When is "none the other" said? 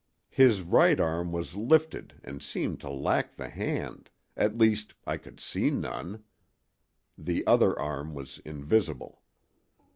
5.69-7.77